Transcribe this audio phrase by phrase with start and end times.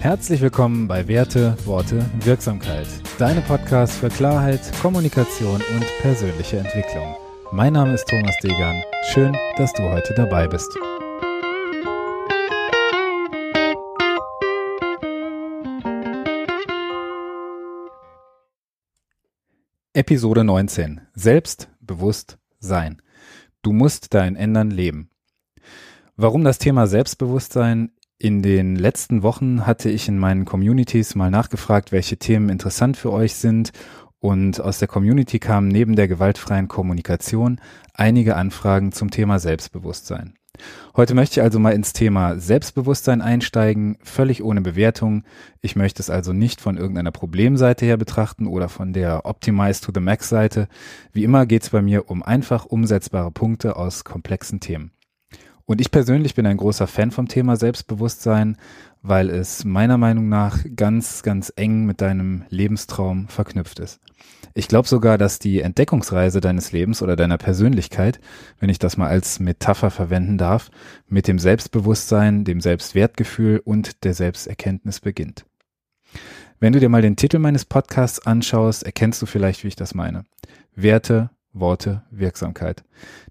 [0.00, 2.86] Herzlich willkommen bei Werte, Worte, Wirksamkeit.
[3.18, 7.14] Deine Podcast für Klarheit, Kommunikation und persönliche Entwicklung.
[7.52, 8.82] Mein Name ist Thomas Degan.
[9.12, 10.74] Schön, dass du heute dabei bist.
[19.92, 21.02] Episode 19.
[21.12, 23.02] Selbstbewusst sein.
[23.60, 25.10] Du musst dein Ändern leben.
[26.16, 31.90] Warum das Thema Selbstbewusstsein in den letzten Wochen hatte ich in meinen Communities mal nachgefragt,
[31.90, 33.72] welche Themen interessant für euch sind
[34.18, 37.62] und aus der Community kamen neben der gewaltfreien Kommunikation
[37.94, 40.34] einige Anfragen zum Thema Selbstbewusstsein.
[40.94, 45.24] Heute möchte ich also mal ins Thema Selbstbewusstsein einsteigen, völlig ohne Bewertung.
[45.62, 49.92] Ich möchte es also nicht von irgendeiner Problemseite her betrachten oder von der Optimize to
[49.94, 50.68] the Max Seite.
[51.14, 54.90] Wie immer geht es bei mir um einfach umsetzbare Punkte aus komplexen Themen.
[55.70, 58.56] Und ich persönlich bin ein großer Fan vom Thema Selbstbewusstsein,
[59.02, 64.00] weil es meiner Meinung nach ganz, ganz eng mit deinem Lebenstraum verknüpft ist.
[64.52, 68.18] Ich glaube sogar, dass die Entdeckungsreise deines Lebens oder deiner Persönlichkeit,
[68.58, 70.72] wenn ich das mal als Metapher verwenden darf,
[71.06, 75.44] mit dem Selbstbewusstsein, dem Selbstwertgefühl und der Selbsterkenntnis beginnt.
[76.58, 79.94] Wenn du dir mal den Titel meines Podcasts anschaust, erkennst du vielleicht, wie ich das
[79.94, 80.24] meine.
[80.74, 82.82] Werte, Worte, Wirksamkeit.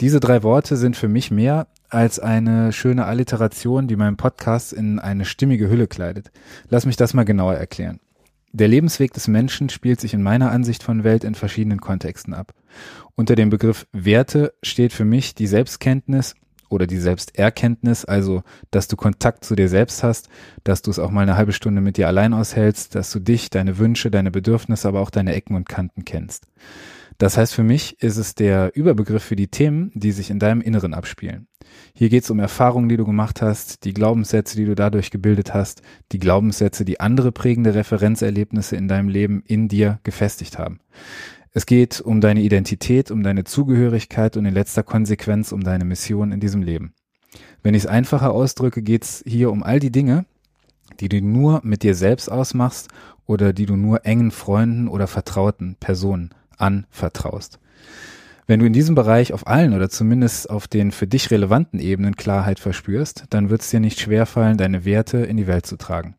[0.00, 4.98] Diese drei Worte sind für mich mehr als eine schöne Alliteration, die meinen Podcast in
[4.98, 6.30] eine stimmige Hülle kleidet.
[6.68, 8.00] Lass mich das mal genauer erklären.
[8.52, 12.52] Der Lebensweg des Menschen spielt sich in meiner Ansicht von Welt in verschiedenen Kontexten ab.
[13.14, 16.34] Unter dem Begriff Werte steht für mich die Selbstkenntnis
[16.68, 20.28] oder die Selbsterkenntnis, also dass du Kontakt zu dir selbst hast,
[20.64, 23.50] dass du es auch mal eine halbe Stunde mit dir allein aushältst, dass du dich,
[23.50, 26.46] deine Wünsche, deine Bedürfnisse, aber auch deine Ecken und Kanten kennst.
[27.20, 30.62] Das heißt, für mich ist es der Überbegriff für die Themen, die sich in deinem
[30.62, 31.48] Inneren abspielen.
[31.92, 35.52] Hier geht es um Erfahrungen, die du gemacht hast, die Glaubenssätze, die du dadurch gebildet
[35.52, 35.82] hast,
[36.12, 40.80] die Glaubenssätze, die andere prägende Referenzerlebnisse in deinem Leben in dir gefestigt haben.
[41.52, 46.32] Es geht um deine Identität, um deine Zugehörigkeit und in letzter Konsequenz um deine Mission
[46.32, 46.94] in diesem Leben.
[47.62, 50.24] Wenn ich es einfacher ausdrücke, geht es hier um all die Dinge,
[51.00, 52.88] die du nur mit dir selbst ausmachst
[53.26, 56.30] oder die du nur engen Freunden oder vertrauten Personen
[56.60, 57.58] anvertraust.
[58.46, 62.16] Wenn du in diesem Bereich auf allen oder zumindest auf den für dich relevanten Ebenen
[62.16, 66.16] Klarheit verspürst, dann wird es dir nicht schwerfallen, deine Werte in die Welt zu tragen.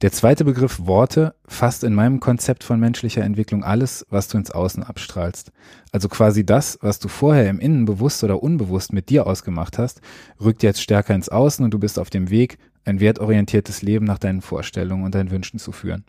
[0.00, 4.52] Der zweite Begriff Worte fasst in meinem Konzept von menschlicher Entwicklung alles, was du ins
[4.52, 5.50] Außen abstrahlst.
[5.90, 10.00] Also quasi das, was du vorher im Innen bewusst oder unbewusst mit dir ausgemacht hast,
[10.40, 14.18] rückt jetzt stärker ins Außen und du bist auf dem Weg, ein wertorientiertes Leben nach
[14.18, 16.04] deinen Vorstellungen und deinen Wünschen zu führen.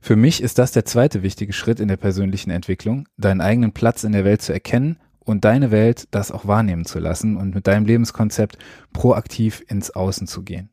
[0.00, 4.04] Für mich ist das der zweite wichtige Schritt in der persönlichen Entwicklung, deinen eigenen Platz
[4.04, 7.66] in der Welt zu erkennen und deine Welt das auch wahrnehmen zu lassen und mit
[7.66, 8.58] deinem Lebenskonzept
[8.92, 10.70] proaktiv ins Außen zu gehen.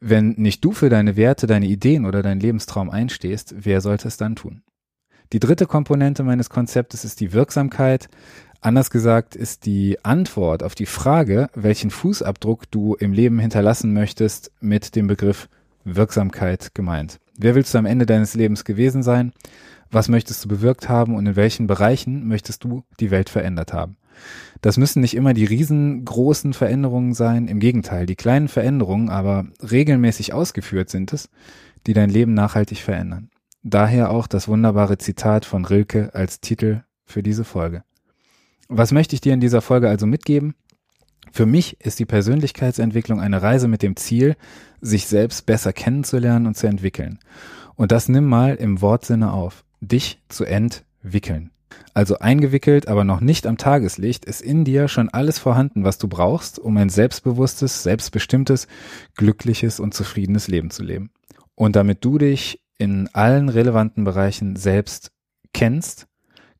[0.00, 4.16] Wenn nicht du für deine Werte, deine Ideen oder deinen Lebenstraum einstehst, wer sollte es
[4.16, 4.62] dann tun?
[5.32, 8.08] Die dritte Komponente meines Konzeptes ist die Wirksamkeit.
[8.60, 14.52] Anders gesagt ist die Antwort auf die Frage, welchen Fußabdruck du im Leben hinterlassen möchtest,
[14.60, 15.48] mit dem Begriff
[15.96, 17.18] Wirksamkeit gemeint.
[17.36, 19.32] Wer willst du am Ende deines Lebens gewesen sein?
[19.90, 23.96] Was möchtest du bewirkt haben und in welchen Bereichen möchtest du die Welt verändert haben?
[24.60, 30.32] Das müssen nicht immer die riesengroßen Veränderungen sein, im Gegenteil, die kleinen Veränderungen, aber regelmäßig
[30.32, 31.30] ausgeführt sind es,
[31.86, 33.30] die dein Leben nachhaltig verändern.
[33.62, 37.82] Daher auch das wunderbare Zitat von Rilke als Titel für diese Folge.
[38.68, 40.54] Was möchte ich dir in dieser Folge also mitgeben?
[41.32, 44.36] Für mich ist die Persönlichkeitsentwicklung eine Reise mit dem Ziel,
[44.80, 47.18] sich selbst besser kennenzulernen und zu entwickeln.
[47.74, 49.64] Und das nimm mal im Wortsinne auf.
[49.80, 51.50] Dich zu entwickeln.
[51.94, 56.08] Also eingewickelt, aber noch nicht am Tageslicht, ist in dir schon alles vorhanden, was du
[56.08, 58.68] brauchst, um ein selbstbewusstes, selbstbestimmtes,
[59.16, 61.10] glückliches und zufriedenes Leben zu leben.
[61.54, 65.10] Und damit du dich in allen relevanten Bereichen selbst
[65.52, 66.06] kennst,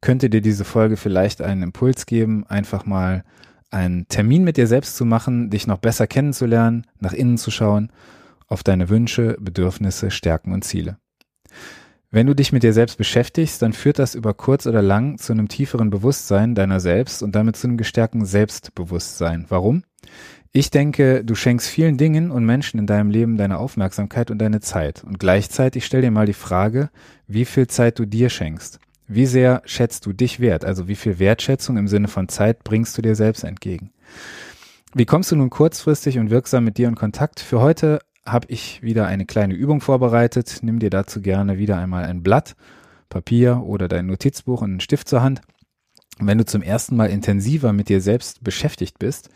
[0.01, 3.25] könnte dir diese Folge vielleicht einen Impuls geben, einfach mal
[3.71, 7.91] einen Termin mit dir selbst zu machen, dich noch besser kennenzulernen, nach innen zu schauen,
[8.47, 10.99] auf deine Wünsche, Bedürfnisse, Stärken und Ziele.
[12.11, 15.33] Wenn du dich mit dir selbst beschäftigst, dann führt das über kurz oder lang zu
[15.33, 19.45] einem tieferen Bewusstsein deiner selbst und damit zu einem gestärkten Selbstbewusstsein.
[19.51, 19.83] Warum?
[20.51, 24.61] Ich denke, du schenkst vielen Dingen und Menschen in deinem Leben deine Aufmerksamkeit und deine
[24.61, 25.05] Zeit.
[25.05, 26.89] Und gleichzeitig stell dir mal die Frage,
[27.27, 28.81] wie viel Zeit du dir schenkst.
[29.09, 30.67] Wie sehr schätzt du dich wert?
[30.67, 33.91] Also wie viel Wertschätzung im Sinne von Zeit bringst du dir selbst entgegen?
[34.95, 37.41] Wie kommst du nun kurzfristig und wirksam mit dir in Kontakt?
[37.41, 40.59] Für heute habe ich wieder eine kleine Übung vorbereitet.
[40.61, 42.55] Nimm dir dazu gerne wieder einmal ein Blatt,
[43.09, 45.41] Papier oder dein Notizbuch und einen Stift zur Hand.
[46.21, 49.31] wenn du zum ersten Mal intensiver mit dir selbst beschäftigt bist,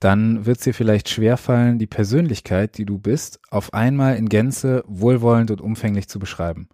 [0.00, 4.84] dann wird es dir vielleicht schwerfallen, die Persönlichkeit, die du bist, auf einmal in Gänze
[4.86, 6.68] wohlwollend und umfänglich zu beschreiben.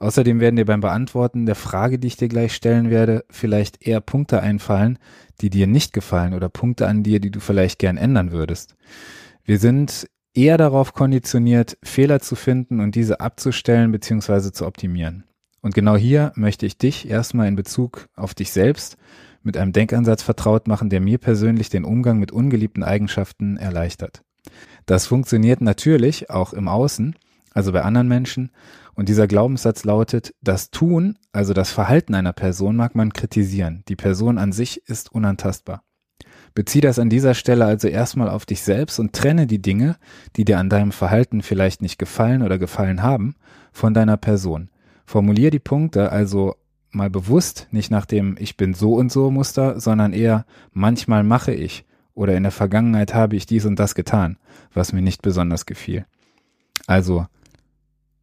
[0.00, 4.00] Außerdem werden dir beim Beantworten der Frage, die ich dir gleich stellen werde, vielleicht eher
[4.00, 4.98] Punkte einfallen,
[5.42, 8.76] die dir nicht gefallen oder Punkte an dir, die du vielleicht gern ändern würdest.
[9.44, 14.52] Wir sind eher darauf konditioniert, Fehler zu finden und diese abzustellen bzw.
[14.52, 15.24] zu optimieren.
[15.60, 18.96] Und genau hier möchte ich dich erstmal in Bezug auf dich selbst
[19.42, 24.22] mit einem Denkansatz vertraut machen, der mir persönlich den Umgang mit ungeliebten Eigenschaften erleichtert.
[24.86, 27.16] Das funktioniert natürlich auch im Außen,
[27.52, 28.50] also bei anderen Menschen.
[29.00, 33.82] Und dieser Glaubenssatz lautet, das Tun, also das Verhalten einer Person mag man kritisieren.
[33.88, 35.84] Die Person an sich ist unantastbar.
[36.52, 39.96] Bezieh das an dieser Stelle also erstmal auf dich selbst und trenne die Dinge,
[40.36, 43.36] die dir an deinem Verhalten vielleicht nicht gefallen oder gefallen haben,
[43.72, 44.68] von deiner Person.
[45.06, 46.56] Formulier die Punkte also
[46.90, 50.44] mal bewusst, nicht nach dem Ich bin so und so Muster, sondern eher
[50.74, 54.36] manchmal mache ich oder in der Vergangenheit habe ich dies und das getan,
[54.74, 56.04] was mir nicht besonders gefiel.
[56.86, 57.26] Also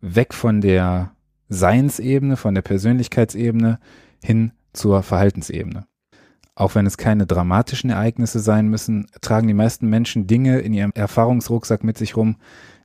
[0.02, 1.12] weg von der
[1.50, 3.80] Seinsebene, von der Persönlichkeitsebene
[4.24, 5.86] hin zur Verhaltensebene.
[6.56, 10.92] Auch wenn es keine dramatischen Ereignisse sein müssen, tragen die meisten Menschen Dinge in ihrem
[10.94, 12.38] Erfahrungsrucksack mit sich rum,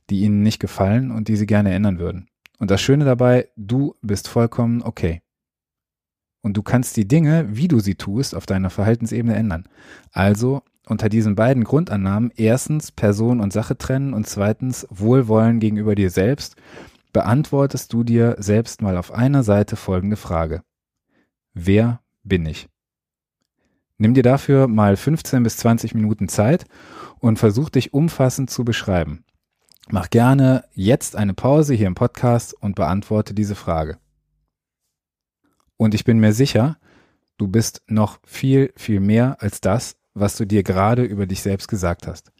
[0.09, 2.27] die ihnen nicht gefallen und die sie gerne ändern würden.
[2.59, 5.21] Und das Schöne dabei, du bist vollkommen okay.
[6.41, 9.63] Und du kannst die Dinge, wie du sie tust, auf deiner Verhaltensebene ändern.
[10.11, 16.09] Also unter diesen beiden Grundannahmen erstens Person und Sache trennen und zweitens Wohlwollen gegenüber dir
[16.09, 16.57] selbst,
[17.13, 20.63] beantwortest du dir selbst mal auf einer Seite folgende Frage.
[21.53, 22.67] Wer bin ich?
[23.97, 26.65] Nimm dir dafür mal 15 bis 20 Minuten Zeit
[27.19, 29.23] und versuch dich umfassend zu beschreiben.
[29.89, 33.97] Mach gerne jetzt eine Pause hier im Podcast und beantworte diese Frage.
[35.77, 36.77] Und ich bin mir sicher,
[37.37, 41.67] du bist noch viel, viel mehr als das, was du dir gerade über dich selbst
[41.67, 42.31] gesagt hast.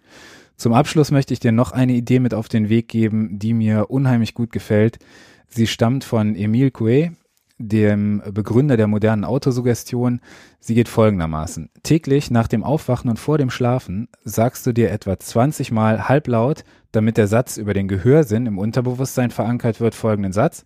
[0.55, 3.89] Zum Abschluss möchte ich dir noch eine Idee mit auf den Weg geben, die mir
[3.89, 4.99] unheimlich gut gefällt.
[5.47, 7.11] Sie stammt von Emile Coué,
[7.57, 10.21] dem Begründer der modernen Autosuggestion.
[10.59, 11.69] Sie geht folgendermaßen.
[11.83, 16.63] Täglich nach dem Aufwachen und vor dem Schlafen sagst du dir etwa 20 Mal halblaut,
[16.91, 20.65] damit der Satz über den Gehörsinn im Unterbewusstsein verankert wird, folgenden Satz.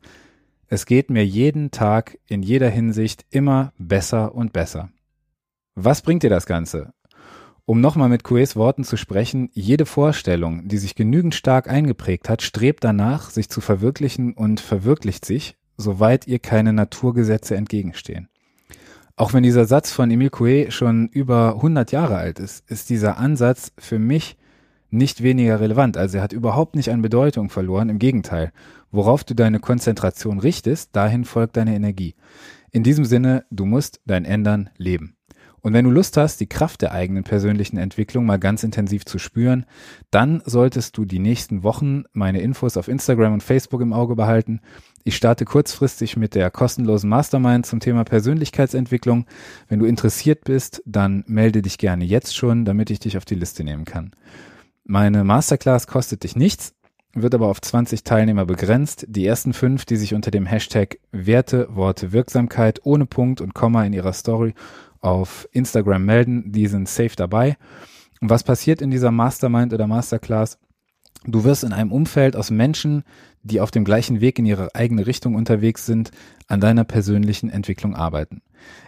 [0.67, 4.89] Es geht mir jeden Tag in jeder Hinsicht immer besser und besser.
[5.75, 6.93] Was bringt dir das Ganze?
[7.69, 12.41] Um nochmal mit Coués Worten zu sprechen, jede Vorstellung, die sich genügend stark eingeprägt hat,
[12.41, 18.29] strebt danach, sich zu verwirklichen und verwirklicht sich, soweit ihr keine Naturgesetze entgegenstehen.
[19.17, 23.17] Auch wenn dieser Satz von Emile Coué schon über 100 Jahre alt ist, ist dieser
[23.17, 24.37] Ansatz für mich
[24.89, 25.97] nicht weniger relevant.
[25.97, 27.89] Also er hat überhaupt nicht an Bedeutung verloren.
[27.89, 28.53] Im Gegenteil.
[28.91, 32.15] Worauf du deine Konzentration richtest, dahin folgt deine Energie.
[32.71, 35.16] In diesem Sinne, du musst dein Ändern leben.
[35.67, 39.19] Und wenn du Lust hast, die Kraft der eigenen persönlichen Entwicklung mal ganz intensiv zu
[39.19, 39.65] spüren,
[40.11, 44.61] dann solltest du die nächsten Wochen meine Infos auf Instagram und Facebook im Auge behalten.
[45.03, 49.25] Ich starte kurzfristig mit der kostenlosen Mastermind zum Thema Persönlichkeitsentwicklung.
[49.67, 53.35] Wenn du interessiert bist, dann melde dich gerne jetzt schon, damit ich dich auf die
[53.35, 54.11] Liste nehmen kann.
[54.85, 56.75] Meine Masterclass kostet dich nichts,
[57.13, 59.05] wird aber auf 20 Teilnehmer begrenzt.
[59.09, 63.83] Die ersten fünf, die sich unter dem Hashtag Werte, Worte, Wirksamkeit ohne Punkt und Komma
[63.83, 64.53] in ihrer Story
[65.01, 67.57] auf Instagram melden, die sind safe dabei.
[68.21, 70.57] Und was passiert in dieser Mastermind oder Masterclass?
[71.25, 73.03] Du wirst in einem Umfeld aus Menschen,
[73.43, 76.11] die auf dem gleichen Weg in ihre eigene Richtung unterwegs sind,
[76.47, 78.41] an deiner persönlichen Entwicklung arbeiten.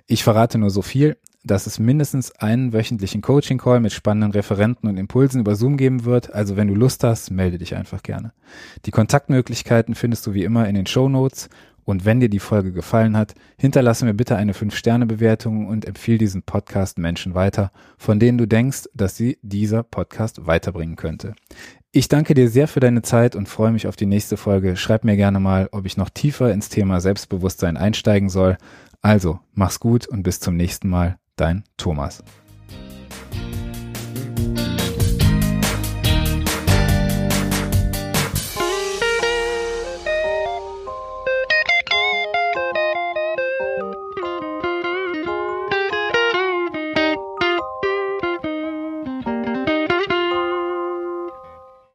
[0.08, 4.98] Ich verrate nur so viel, dass es mindestens einen wöchentlichen Coaching-Call mit spannenden Referenten und
[4.98, 6.34] Impulsen über Zoom geben wird.
[6.34, 8.34] Also wenn du Lust hast, melde dich einfach gerne.
[8.86, 11.50] Die Kontaktmöglichkeiten findest du wie immer in den Show Notes
[11.90, 16.44] und wenn dir die Folge gefallen hat, hinterlasse mir bitte eine 5-Sterne-Bewertung und empfehle diesen
[16.44, 21.34] Podcast Menschen weiter, von denen du denkst, dass sie dieser Podcast weiterbringen könnte.
[21.92, 24.78] Ich danke dir sehr für deine Zeit und freue mich auf die nächste Folge.
[24.78, 28.58] Schreib mir gerne mal, ob ich noch tiefer ins Thema Selbstbewusstsein einsteigen soll.
[29.02, 31.18] Also, mach's gut und bis zum nächsten Mal.
[31.36, 32.24] Dein Thomas.